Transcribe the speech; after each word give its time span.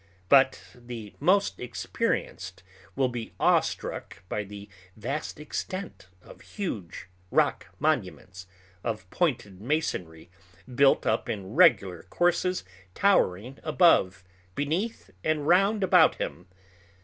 But 0.29 0.63
the 0.73 1.13
most 1.19 1.59
experienced 1.59 2.63
will 2.95 3.07
be 3.07 3.33
awestruck 3.39 4.23
by 4.29 4.43
the 4.43 4.67
vast 4.97 5.39
extent 5.39 6.07
of 6.23 6.41
huge 6.41 7.07
rock 7.29 7.67
monuments 7.77 8.47
of 8.83 9.07
pointed 9.11 9.61
masonry 9.61 10.31
built 10.73 11.05
up 11.05 11.29
in 11.29 11.53
regular 11.53 12.01
courses 12.09 12.63
towering 12.95 13.59
above, 13.61 14.23
beneath, 14.55 15.11
and 15.23 15.45
round 15.45 15.83
about 15.83 16.15
him. 16.15 16.47